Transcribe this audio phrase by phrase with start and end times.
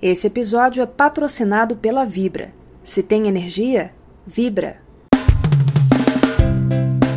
[0.00, 2.52] Esse episódio é patrocinado pela Vibra.
[2.84, 3.90] Se tem energia,
[4.24, 4.76] vibra.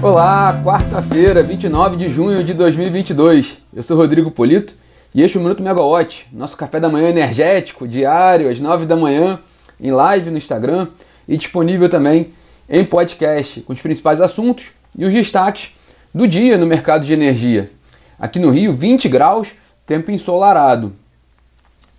[0.01, 3.59] Olá, quarta-feira, 29 de junho de 2022.
[3.71, 4.73] Eu sou Rodrigo Polito
[5.13, 8.95] e este é o Minuto Megawatt, nosso café da manhã energético, diário, às 9 da
[8.95, 9.39] manhã,
[9.79, 10.87] em live no Instagram
[11.27, 12.33] e disponível também
[12.67, 15.75] em podcast, com os principais assuntos e os destaques
[16.11, 17.69] do dia no mercado de energia.
[18.17, 19.49] Aqui no Rio, 20 graus,
[19.85, 20.95] tempo ensolarado.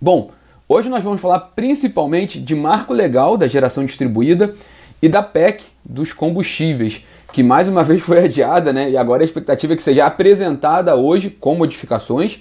[0.01, 0.29] Bom,
[0.73, 4.55] hoje nós vamos falar principalmente de marco legal da geração distribuída
[5.01, 8.89] e da PEC dos combustíveis, que mais uma vez foi adiada, né?
[8.89, 12.39] E agora a expectativa é que seja apresentada hoje com modificações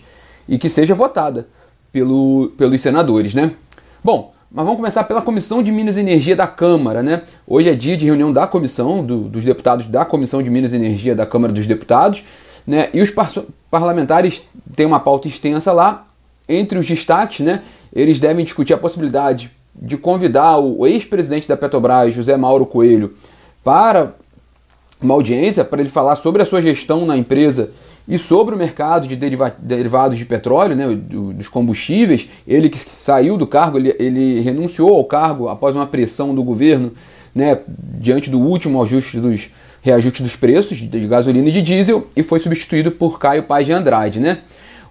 [0.49, 1.47] e que seja votada
[1.93, 3.51] pelo, pelos senadores, né?
[4.03, 7.23] Bom, mas vamos começar pela Comissão de Minas e Energia da Câmara, né?
[7.47, 10.77] Hoje é dia de reunião da comissão, do, dos deputados da Comissão de Minas e
[10.77, 12.25] Energia da Câmara dos Deputados,
[12.67, 12.89] né?
[12.95, 13.31] E os par
[13.71, 14.43] parlamentares
[14.75, 16.07] têm uma pauta extensa lá
[16.49, 17.63] entre os destaques, né,
[17.93, 23.15] eles devem discutir a possibilidade de convidar o ex-presidente da Petrobras, José Mauro Coelho,
[23.65, 24.15] para
[25.01, 27.71] uma audiência para ele falar sobre a sua gestão na empresa
[28.07, 32.29] e sobre o mercado de deriva derivados de petróleo, né, dos combustíveis.
[32.47, 36.93] Ele que saiu do cargo, ele, ele, renunciou ao cargo após uma pressão do governo
[37.35, 37.59] né,
[37.99, 42.39] diante do último ajuste dos reajuste dos preços de gasolina e de diesel e foi
[42.39, 44.21] substituído por Caio Paz de Andrade.
[44.21, 44.39] Né?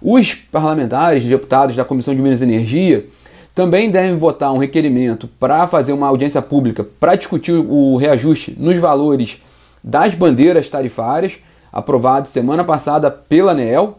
[0.02, 3.06] Os parlamentares, deputados da Comissão de Minas e Energia,
[3.54, 8.76] também devem votar um requerimento para fazer uma audiência pública para discutir o reajuste nos
[8.78, 9.40] valores
[9.82, 11.38] das bandeiras tarifárias,
[11.72, 13.98] aprovado semana passada pela ANEEL.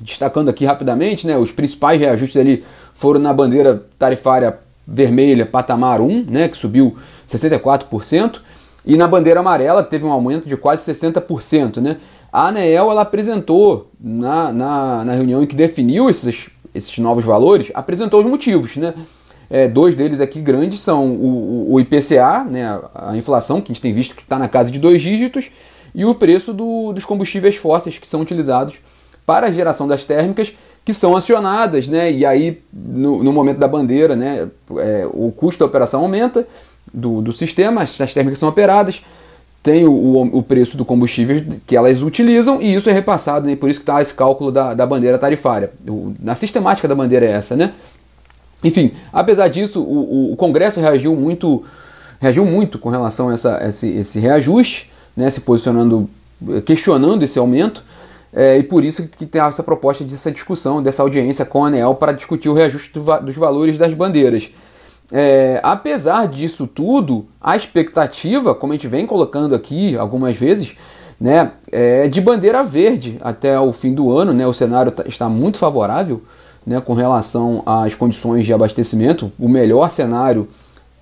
[0.00, 6.26] Destacando aqui rapidamente, né, os principais reajustes ali foram na bandeira tarifária vermelha, patamar 1,
[6.28, 6.96] né, que subiu
[7.28, 8.40] 64%,
[8.86, 11.78] e na bandeira amarela teve um aumento de quase 60%.
[11.80, 11.96] Né?
[12.32, 17.70] A ANEEL ela apresentou na, na, na reunião em que definiu esses, esses novos valores,
[17.74, 18.76] apresentou os motivos.
[18.76, 18.94] Né?
[19.50, 23.80] É, dois deles aqui grandes são o, o IPCA, né, a, inflação, que a gente
[23.80, 25.50] tem visto que está na casa de dois dígitos,
[25.94, 28.74] e o preço do, dos combustíveis fósseis que são utilizados
[29.24, 30.52] para a geração das térmicas,
[30.84, 35.60] que são acionadas, né, e aí no, no momento da bandeira, né, é, o custo
[35.60, 36.46] da operação aumenta
[36.92, 39.02] do, do sistema, as, as térmicas são operadas,
[39.68, 43.54] tem o, o, o, preço do combustível que elas utilizam e isso é repassado, né?
[43.54, 45.70] por isso que está esse cálculo da, da bandeira tarifária.
[45.86, 47.74] O, na sistemática da bandeira é essa, né?
[48.64, 51.62] Enfim, apesar disso, o, o Congresso reagiu muito,
[52.18, 55.28] reagiu muito com relação a essa, esse, esse reajuste, né?
[55.28, 56.08] se posicionando,
[56.64, 57.84] questionando esse aumento,
[58.32, 61.94] é, e por isso que tem essa proposta dessa discussão, dessa audiência com a ANEL
[61.94, 64.50] para discutir o reajuste do, dos valores das bandeiras.
[65.10, 70.76] É, apesar disso tudo, a expectativa, como a gente vem colocando aqui algumas vezes,
[71.20, 74.32] né, é de bandeira verde até o fim do ano.
[74.32, 76.22] Né, o cenário tá, está muito favorável
[76.66, 80.48] né, com relação às condições de abastecimento, o melhor cenário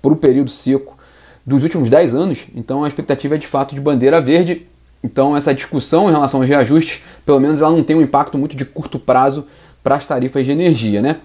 [0.01, 0.97] para o período seco
[1.45, 2.45] dos últimos 10 anos.
[2.55, 4.65] Então a expectativa é de fato de bandeira verde.
[5.03, 8.55] Então essa discussão em relação aos reajustes, pelo menos ela não tem um impacto muito
[8.55, 9.45] de curto prazo
[9.83, 11.01] para as tarifas de energia.
[11.01, 11.17] Né?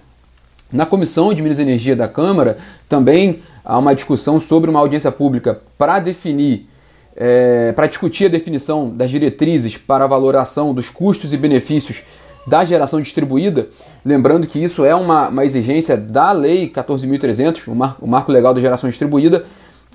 [0.72, 2.56] Na Comissão de Minas e Energia da Câmara
[2.88, 6.66] também há uma discussão sobre uma audiência pública para definir,
[7.15, 12.05] é, para discutir a definição das diretrizes para a valoração dos custos e benefícios
[12.47, 13.69] da geração distribuída.
[14.03, 18.54] Lembrando que isso é uma, uma exigência da Lei 14.300, o, mar, o Marco Legal
[18.54, 19.44] da Geração Distribuída,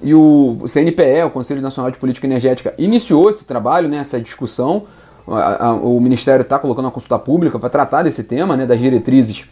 [0.03, 4.83] e o CNPE, o Conselho Nacional de Política Energética, iniciou esse trabalho, né, essa discussão.
[5.81, 9.45] o Ministério está colocando uma consulta pública para tratar desse tema, né, das diretrizes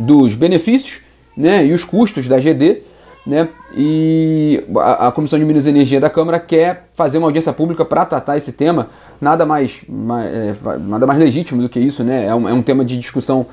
[0.00, 1.00] dos benefícios
[1.36, 2.82] né, e os custos da GD.
[3.26, 7.52] Né, e a, a, Comissão de Minas e Energia da Câmara quer fazer uma audiência
[7.52, 8.88] pública para tratar esse tema.
[9.20, 12.02] Nada mais, mais é, nada mais legítimo do que isso.
[12.02, 13.46] Né, é, um, é um tema de discussão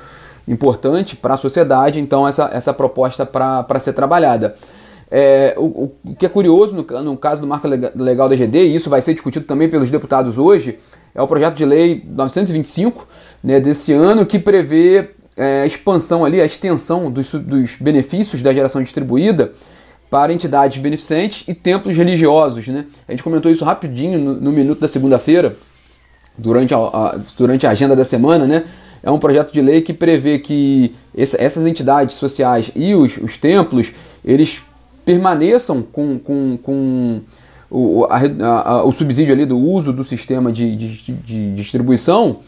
[0.48, 4.56] importante para a sociedade, então essa, essa proposta para ser trabalhada.
[5.10, 8.76] É, o, o, que é curioso no, no, caso do marco legal da GD, e
[8.76, 10.78] isso vai ser discutido também pelos deputados hoje,
[11.14, 13.06] é o projeto de lei 925
[13.44, 18.52] né, desse ano que prevê é, a expansão ali, a extensão dos, dos benefícios da
[18.52, 19.52] geração distribuída
[20.10, 22.66] para entidades beneficentes e templos religiosos.
[22.66, 22.86] Né?
[23.06, 25.56] A gente comentou isso rapidinho no, no minuto da segunda-feira,
[26.36, 28.46] durante a, a, durante a agenda da semana.
[28.46, 28.64] Né?
[29.02, 33.92] É um projeto de lei que prevê que essas entidades sociais e os, os templos
[34.24, 34.62] eles
[35.04, 37.20] permaneçam com, com, com
[37.70, 42.40] o, a, o subsídio ali do uso do sistema de, de, de distribuição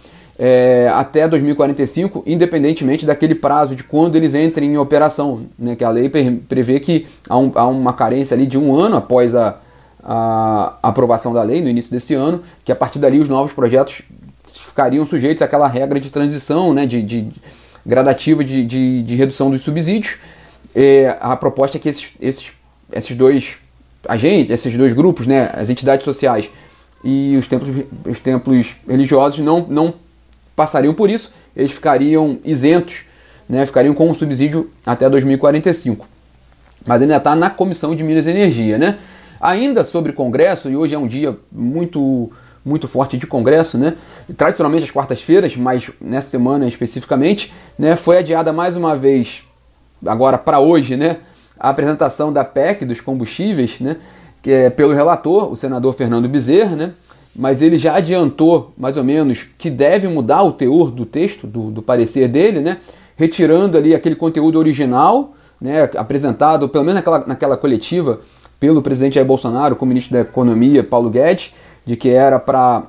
[0.43, 5.91] é, até 2045, independentemente daquele prazo de quando eles entrem em operação, né, que a
[5.91, 6.11] lei
[6.49, 9.59] prevê que há, um, há, uma carência ali de um ano após a,
[10.03, 14.01] a aprovação da lei, no início desse ano, que a partir dali os novos projetos
[14.47, 17.29] ficariam sujeitos àquela regra de transição, né, de, de
[17.85, 20.17] gradativa de, de, de redução dos subsídios.
[20.75, 22.53] É, a proposta é que esses, esses,
[22.91, 23.59] esses dois
[24.09, 26.49] agentes, esses dois grupos, né, as entidades sociais
[27.05, 27.71] e os templos,
[28.07, 29.95] os templos religiosos não, não
[30.61, 33.05] passariam por isso, eles ficariam isentos,
[33.49, 36.07] né, ficariam com o subsídio até 2045.
[36.87, 38.77] Mas ainda está na Comissão de Minas e Energia.
[38.77, 38.99] Né?
[39.41, 42.31] Ainda sobre Congresso, e hoje é um dia muito
[42.63, 43.95] muito forte de Congresso, né?
[44.37, 49.45] Tradicionalmente às quartas-feiras, mas nessa semana especificamente, né, foi adiada mais uma vez,
[50.05, 51.21] agora para hoje, né,
[51.59, 53.97] a apresentação da PEC dos combustíveis, né,
[54.43, 56.93] que é pelo relator, o senador Fernando Bezerra, né,
[57.35, 61.71] mas ele já adiantou mais ou menos que deve mudar o teor do texto, do,
[61.71, 62.79] do parecer dele, né,
[63.17, 68.21] retirando ali aquele conteúdo original, né, apresentado pelo menos naquela, naquela coletiva
[68.59, 71.55] pelo presidente Jair Bolsonaro com o ministro da Economia, Paulo Guedes,
[71.85, 72.85] de que era para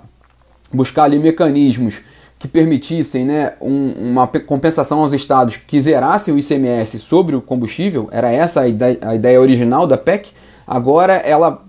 [0.74, 2.02] buscar ali mecanismos
[2.38, 8.10] que permitissem né, um, uma compensação aos estados que zerassem o ICMS sobre o combustível,
[8.12, 10.32] era essa a ideia, a ideia original da PEC,
[10.66, 11.64] agora ela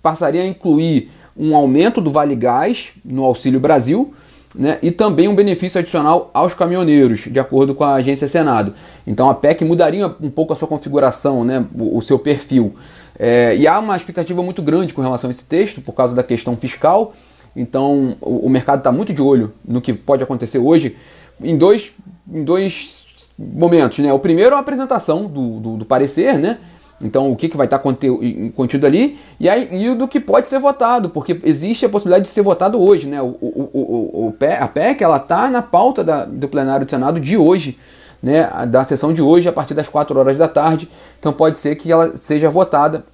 [0.00, 4.14] passaria a incluir um aumento do Vale Gás no Auxílio Brasil
[4.54, 8.74] né, e também um benefício adicional aos caminhoneiros, de acordo com a agência Senado.
[9.06, 12.74] Então a PEC mudaria um pouco a sua configuração, né, o, o seu perfil.
[13.18, 16.22] É, e há uma expectativa muito grande com relação a esse texto, por causa da
[16.22, 17.14] questão fiscal.
[17.54, 20.96] Então, o, o mercado está muito de olho no que pode acontecer hoje
[21.40, 21.92] em dois,
[22.32, 23.06] em dois
[23.38, 23.98] momentos.
[23.98, 24.12] Né?
[24.12, 26.58] O primeiro é a apresentação do, do, do parecer, né?
[27.04, 30.58] Então, o que, que vai estar contido ali e, aí, e do que pode ser
[30.58, 33.06] votado, porque existe a possibilidade de ser votado hoje.
[33.06, 33.20] Né?
[33.20, 37.36] O, o, o, o a PEC está na pauta da, do plenário do Senado de
[37.36, 37.78] hoje
[38.24, 40.88] né, da sessão de hoje a partir das 4 horas da tarde.
[41.20, 43.04] Então pode ser que ela seja votada.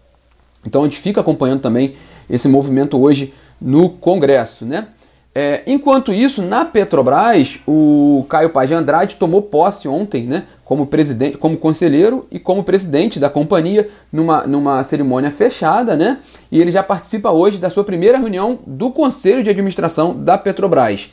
[0.64, 1.96] Então a gente fica acompanhando também
[2.28, 4.64] esse movimento hoje no Congresso.
[4.64, 4.86] Né?
[5.34, 10.86] É, enquanto isso, na Petrobras, o Caio Paz de Andrade tomou posse ontem né, como,
[10.86, 15.96] presidente, como conselheiro e como presidente da companhia numa, numa cerimônia fechada.
[15.96, 16.18] Né?
[16.50, 21.10] E ele já participa hoje da sua primeira reunião do Conselho de Administração da Petrobras.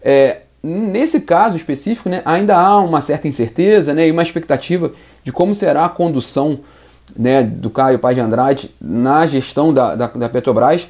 [0.00, 4.90] É, Nesse caso específico, né, ainda há uma certa incerteza né, e uma expectativa
[5.22, 6.58] de como será a condução
[7.16, 10.88] né, do Caio Paz de Andrade na gestão da, da, da, Petrobras,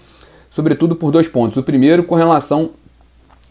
[0.56, 1.58] sobretudo por dois pontos.
[1.58, 2.70] O primeiro, com relação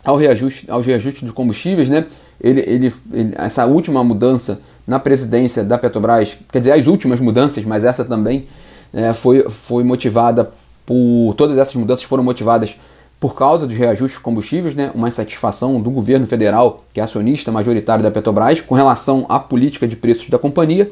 [0.03, 2.07] ao reajuste, aos reajustes dos combustíveis, né,
[2.41, 7.63] ele, ele, ele, essa última mudança na presidência da Petrobras, quer dizer, as últimas mudanças,
[7.63, 8.47] mas essa também
[8.91, 10.51] né, foi, foi motivada
[10.83, 11.35] por.
[11.37, 12.75] Todas essas mudanças foram motivadas
[13.19, 18.03] por causa dos reajustes combustíveis, né, uma insatisfação do governo federal, que é acionista majoritário
[18.03, 20.91] da Petrobras, com relação à política de preços da companhia.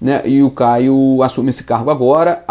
[0.00, 2.42] Né, e o Caio assume esse cargo agora,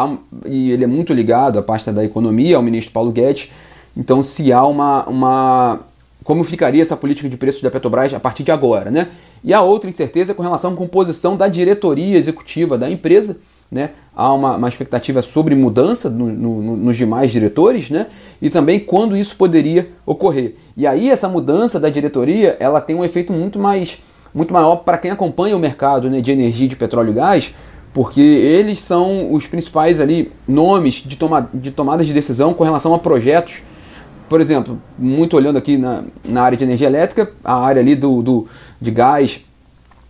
[0.45, 3.49] e ele é muito ligado à pasta da economia, ao ministro Paulo Guedes.
[3.97, 5.79] Então, se há uma, uma.
[6.23, 8.91] Como ficaria essa política de preços da Petrobras a partir de agora?
[8.91, 9.07] Né?
[9.43, 13.37] E a outra incerteza é com relação à composição da diretoria executiva da empresa.
[13.71, 13.91] Né?
[14.15, 18.07] Há uma, uma expectativa sobre mudança no, no, nos demais diretores, né?
[18.41, 20.55] e também quando isso poderia ocorrer.
[20.77, 23.97] E aí essa mudança da diretoria, ela tem um efeito muito mais
[24.33, 27.53] muito maior para quem acompanha o mercado né, de energia, de petróleo e gás,
[27.93, 32.93] porque eles são os principais ali nomes de, toma, de tomadas de decisão com relação
[32.93, 33.63] a projetos.
[34.27, 38.21] Por exemplo, muito olhando aqui na, na área de energia elétrica, a área ali do,
[38.21, 38.47] do
[38.79, 39.41] de gás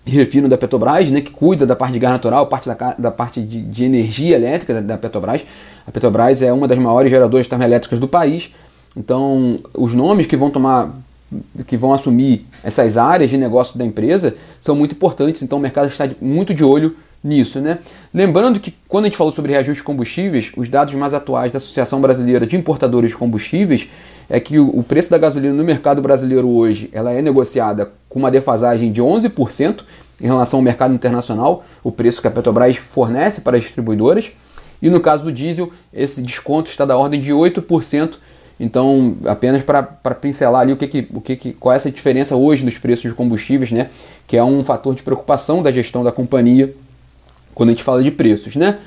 [0.06, 3.12] e refino da Petrobras, né, que cuida da parte de gás natural, parte da, da
[3.12, 5.42] parte de, de energia elétrica da, da Petrobras.
[5.88, 8.52] A Petrobras é uma das maiores geradoras termoelétricas do país.
[8.96, 10.92] Então, os nomes que vão tomar,
[11.68, 15.42] que vão assumir essas áreas de negócio da empresa são muito importantes.
[15.42, 17.80] Então, o mercado está muito de olho nisso, né?
[18.14, 21.58] Lembrando que quando a gente falou sobre reajuste de combustíveis, os dados mais atuais da
[21.58, 23.90] Associação Brasileira de Importadores de Combustíveis
[24.30, 28.30] é que o preço da gasolina no mercado brasileiro hoje ela é negociada com uma
[28.30, 29.82] defasagem de 11%
[30.22, 34.32] em relação ao mercado internacional, o preço que a Petrobras fornece para as distribuidoras.
[34.82, 38.16] E no caso do diesel, esse desconto está da ordem de 8%.
[38.60, 39.84] Então, apenas para
[40.16, 43.10] pincelar ali o que, que, o que, que, qual é essa diferença hoje nos preços
[43.10, 43.90] de combustíveis, né?
[44.28, 46.74] Que é um fator de preocupação da gestão da companhia
[47.56, 48.80] quando a gente fala de preços, né?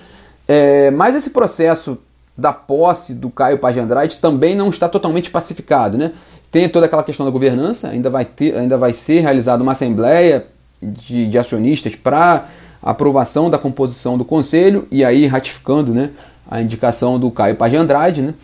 [0.47, 1.97] É, mas esse processo
[2.37, 6.13] da posse do Caio Paz de Andrade também não está totalmente pacificado, né?
[6.51, 10.47] Tem toda aquela questão da governança, ainda vai, ter, ainda vai ser realizada uma assembleia
[10.83, 12.47] de, de acionistas para
[12.83, 16.11] aprovação da composição do conselho e aí ratificando né,
[16.51, 18.21] a indicação do Caio Paz de Andrade.
[18.21, 18.35] Né?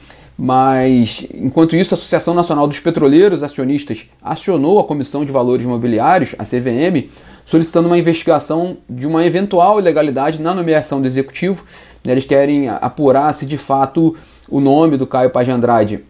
[0.41, 6.37] Mas, enquanto isso, a Associação Nacional dos Petroleiros Acionistas acionou a Comissão de Valores Imobiliários,
[6.39, 7.11] a CVM,
[7.45, 11.65] solicitando uma investigação de uma eventual ilegalidade na nomeação do executivo.
[12.05, 14.17] Eles querem apurar se de fato
[14.49, 16.05] o nome do Caio Paz de Andrade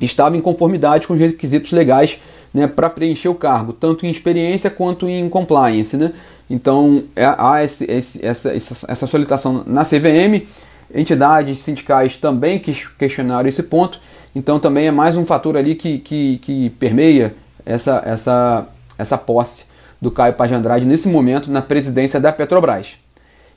[0.00, 2.20] estava em conformidade com os requisitos legais
[2.54, 5.96] né, para preencher o cargo, tanto em experiência quanto em compliance.
[5.96, 6.12] Né?
[6.48, 10.46] Então é, há esse, essa, essa solicitação na CVM,
[10.94, 14.00] entidades sindicais também questionaram esse ponto,
[14.34, 18.66] então também é mais um fator ali que, que, que permeia essa, essa,
[18.96, 19.64] essa posse
[20.00, 22.96] do Caio Paz de Andrade nesse momento na presidência da Petrobras.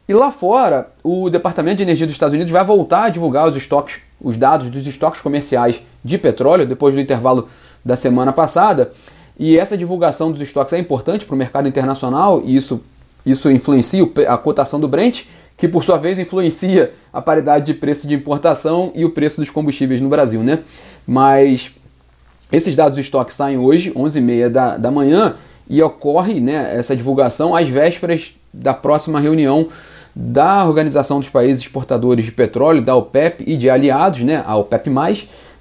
[0.08, 3.56] E lá fora, o Departamento de Energia dos Estados Unidos vai voltar a divulgar os
[3.56, 7.48] estoques, os dados dos estoques comerciais de petróleo depois do intervalo
[7.86, 8.92] da semana passada.
[9.40, 12.82] E essa divulgação dos estoques é importante para o mercado internacional e isso,
[13.26, 15.24] isso influencia a cotação do Brent,
[15.58, 19.50] que por sua vez influencia a paridade de preço de importação e o preço dos
[19.50, 20.60] combustíveis no Brasil, né?
[21.06, 21.72] Mas
[22.52, 25.36] esses dados do estoque saem hoje, 11h30 da, da manhã,
[25.70, 29.70] e ocorre né, essa divulgação às vésperas da próxima reunião
[30.14, 34.90] da Organização dos Países Exportadores de Petróleo, da OPEP e de aliados, né, a OPEP+,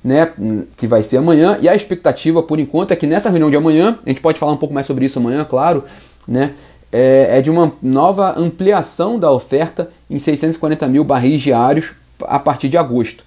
[0.02, 0.32] né,
[0.76, 3.96] que vai ser amanhã, e a expectativa por enquanto é que nessa reunião de amanhã,
[4.04, 5.84] a gente pode falar um pouco mais sobre isso amanhã, claro,
[6.26, 6.54] né,
[6.92, 11.92] é, é de uma nova ampliação da oferta em 640 mil barris diários
[12.22, 13.24] a partir de agosto.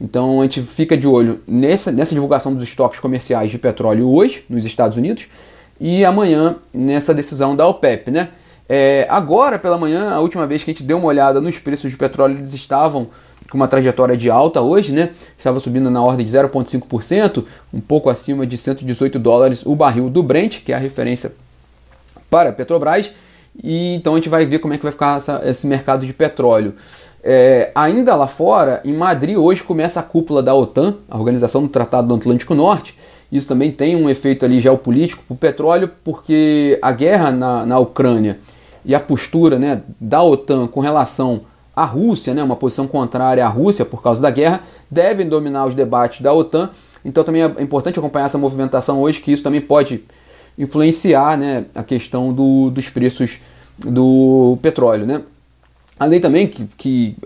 [0.00, 4.44] Então a gente fica de olho nessa, nessa divulgação dos estoques comerciais de petróleo hoje
[4.48, 5.26] nos Estados Unidos
[5.80, 8.28] e amanhã nessa decisão da OPEP, né?
[8.68, 11.90] É, agora pela manhã, a última vez que a gente deu uma olhada nos preços
[11.90, 13.08] de petróleo, eles estavam
[13.48, 15.10] com uma trajetória de alta hoje, né?
[15.38, 20.22] Estava subindo na ordem de 0,5%, um pouco acima de 118 dólares o barril do
[20.22, 21.32] Brent, que é a referência
[22.30, 23.10] para a Petrobras.
[23.62, 26.12] E então a gente vai ver como é que vai ficar essa, esse mercado de
[26.12, 26.74] petróleo.
[27.22, 31.68] É, ainda lá fora, em Madrid, hoje começa a cúpula da OTAN, a Organização do
[31.68, 32.96] Tratado do Atlântico Norte.
[33.32, 37.78] Isso também tem um efeito ali geopolítico para o petróleo, porque a guerra na, na
[37.78, 38.38] Ucrânia
[38.84, 41.40] e a postura né, da OTAN com relação
[41.74, 45.74] à Rússia, né, uma posição contrária à Rússia por causa da guerra, devem dominar os
[45.74, 46.70] debates da OTAN.
[47.04, 50.04] Então também é importante acompanhar essa movimentação hoje, que isso também pode
[50.58, 53.38] influenciar né, a questão do, dos preços
[53.78, 55.06] do petróleo.
[55.06, 55.22] Né?
[55.98, 57.16] Além também que, que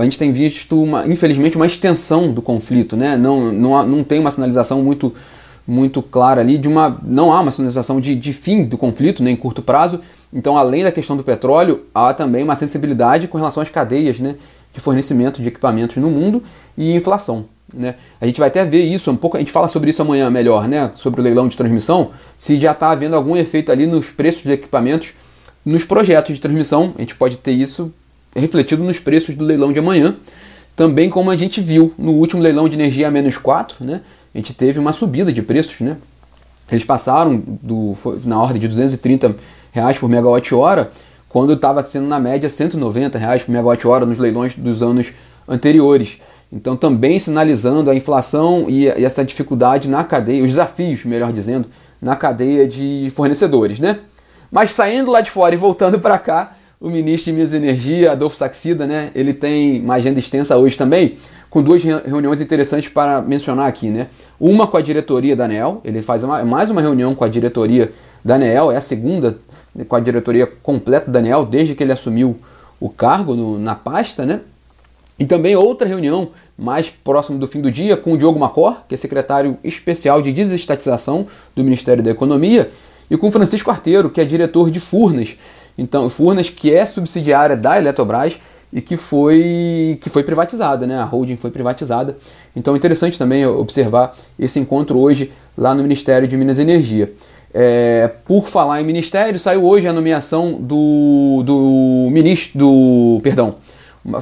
[0.00, 2.96] a gente tem visto, uma, infelizmente, uma extensão do conflito.
[2.96, 3.16] Né?
[3.16, 5.14] Não, não, não tem uma sinalização muito,
[5.66, 6.98] muito clara ali de uma.
[7.02, 10.00] Não há uma sinalização de, de fim do conflito né, em curto prazo.
[10.32, 14.36] Então, além da questão do petróleo, há também uma sensibilidade com relação às cadeias né,
[14.74, 16.42] de fornecimento de equipamentos no mundo
[16.76, 17.46] e inflação.
[17.74, 17.96] Né?
[18.20, 20.66] A gente vai até ver isso um pouco, a gente fala sobre isso amanhã melhor,
[20.66, 20.90] né?
[20.96, 24.52] Sobre o leilão de transmissão, se já está havendo algum efeito ali nos preços de
[24.52, 25.12] equipamentos
[25.64, 26.94] nos projetos de transmissão.
[26.96, 27.92] A gente pode ter isso
[28.34, 30.16] refletido nos preços do leilão de amanhã.
[30.74, 34.00] Também como a gente viu no último leilão de energia a menos 4, né?
[34.34, 35.96] A gente teve uma subida de preços, né?
[36.70, 39.34] Eles passaram do, na ordem de 230
[39.72, 40.90] reais por megawatt-hora,
[41.28, 45.12] quando estava sendo na média 190 reais por megawatt-hora nos leilões dos anos
[45.46, 46.18] anteriores.
[46.50, 51.68] Então, também sinalizando a inflação e, essa dificuldade na cadeia, os desafios, melhor dizendo,
[52.00, 53.98] na cadeia de fornecedores, né?
[54.50, 58.12] Mas saindo lá de fora e voltando para cá, o ministro de Minas e Energia,
[58.12, 59.10] Adolfo Saxida, né?
[59.14, 61.18] Ele tem uma agenda extensa hoje também,
[61.50, 64.06] com duas reuniões interessantes para mencionar aqui, né?
[64.40, 67.92] Uma com a diretoria da ANEL, ele faz uma, mais uma reunião com a diretoria
[68.24, 69.38] da ANEL, é a segunda
[69.86, 72.38] com a diretoria completa da ANEL, desde que ele assumiu
[72.80, 74.40] o cargo no, na pasta, né?
[75.18, 78.94] E também outra reunião mais próximo do fim do dia com o Diogo Macor, que
[78.94, 82.70] é secretário especial de desestatização do Ministério da Economia,
[83.10, 85.36] e com Francisco Arteiro, que é diretor de Furnas.
[85.76, 88.34] Então, Furnas, que é subsidiária da Eletrobras
[88.72, 90.98] e que foi, que foi privatizada, né?
[90.98, 92.18] A holding foi privatizada.
[92.54, 97.12] Então, é interessante também observar esse encontro hoje lá no Ministério de Minas e Energia.
[97.54, 103.54] É, por falar em ministério, saiu hoje a nomeação do, do ministro, do, perdão,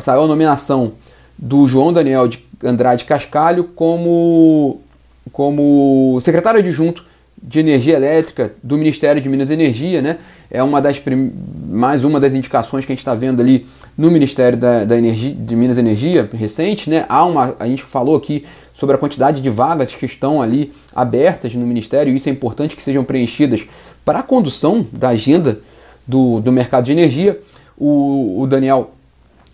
[0.01, 0.93] saiu a nomeação
[1.39, 4.81] do João Daniel de Andrade Cascalho como,
[5.33, 7.05] como secretário adjunto
[7.43, 10.19] de Energia Elétrica do Ministério de Minas e Energia, né?
[10.51, 11.03] É uma das
[11.69, 13.67] mais uma das indicações que a gente está vendo ali
[13.97, 17.05] no Ministério da, da Energia, de Minas e Energia recente, né?
[17.09, 21.55] Há uma, a gente falou aqui sobre a quantidade de vagas que estão ali abertas
[21.55, 23.67] no Ministério, e isso é importante que sejam preenchidas
[24.05, 25.61] para a condução da agenda
[26.07, 27.41] do, do mercado de energia.
[27.77, 28.93] O, o Daniel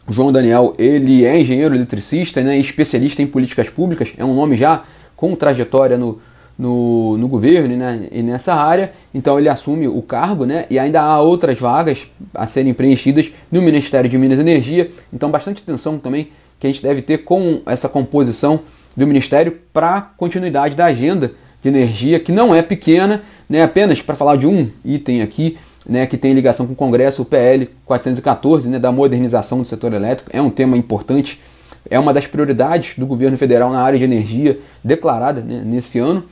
[0.09, 4.83] João Daniel, ele é engenheiro eletricista, né, especialista em políticas públicas, é um nome já
[5.17, 6.21] com trajetória no,
[6.59, 11.01] no, no governo né, e nessa área, então ele assume o cargo, né, e ainda
[11.01, 15.99] há outras vagas a serem preenchidas no Ministério de Minas e Energia, então bastante atenção
[15.99, 18.61] também que a gente deve ter com essa composição
[18.97, 21.33] do Ministério para continuidade da agenda
[21.63, 25.57] de energia, que não é pequena, né, apenas para falar de um item aqui,
[25.89, 29.93] né, que tem ligação com o Congresso, o PL 414, né, da modernização do setor
[29.93, 31.41] elétrico, é um tema importante,
[31.91, 36.25] é uma das prioridades do governo federal na área de energia declarada né, nesse ano,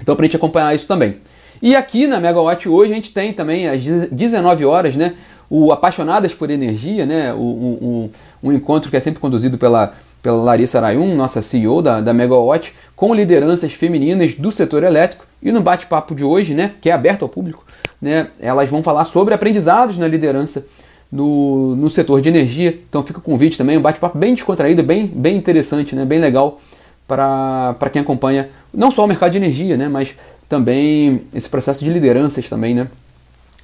[0.00, 1.16] Então, para a gente acompanhar isso também.
[1.62, 5.14] E aqui na Megawatt hoje a gente tem também às 19 horas, né?
[5.48, 7.32] O Apaixonadas por Energia, né?
[7.32, 8.10] Um,
[8.42, 12.74] um, encontro que é sempre conduzido pela, pela Larissa Arayun, nossa CEO da, da Megawatt,
[12.94, 15.26] com lideranças femininas do setor elétrico.
[15.42, 16.72] E no bate-papo de hoje, né?
[16.80, 17.64] Que é aberto ao público,
[18.04, 18.28] né?
[18.38, 20.66] Elas vão falar sobre aprendizados na liderança
[21.10, 22.78] no, no setor de energia.
[22.86, 26.04] Então fica o convite também, um bate-papo bem descontraído, bem, bem interessante, né?
[26.04, 26.60] Bem legal
[27.08, 29.88] para quem acompanha não só o mercado de energia, né?
[29.88, 30.14] Mas
[30.50, 32.88] também esse processo de lideranças também, né?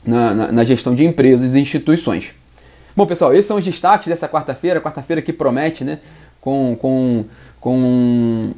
[0.02, 2.32] Na, na, na gestão de empresas e instituições.
[2.96, 5.98] Bom, pessoal, esses são os destaques dessa quarta-feira, quarta-feira que promete, né?
[6.40, 7.26] Com, com,
[7.60, 8.50] com,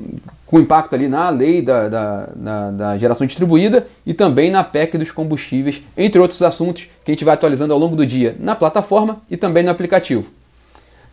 [0.47, 4.97] com impacto ali na lei da, da, da, da, geração distribuída e também na PEC
[4.97, 8.55] dos combustíveis, entre outros assuntos que a gente vai atualizando ao longo do dia na
[8.55, 10.31] plataforma e também no aplicativo.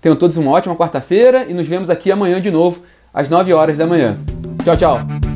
[0.02, 3.78] Tenham todos uma ótima quarta-feira e nos vemos aqui amanhã de novo, às 9 horas
[3.78, 4.18] da manhã.
[4.64, 5.29] Tchau, tchau!